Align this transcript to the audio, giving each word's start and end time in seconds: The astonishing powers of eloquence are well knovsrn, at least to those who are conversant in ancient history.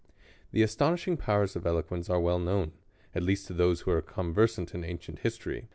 The 0.51 0.63
astonishing 0.63 1.15
powers 1.15 1.55
of 1.55 1.63
eloquence 1.67 2.09
are 2.09 2.19
well 2.19 2.39
knovsrn, 2.39 2.71
at 3.13 3.21
least 3.21 3.45
to 3.45 3.53
those 3.53 3.81
who 3.81 3.91
are 3.91 4.01
conversant 4.01 4.73
in 4.73 4.83
ancient 4.83 5.19
history. 5.19 5.67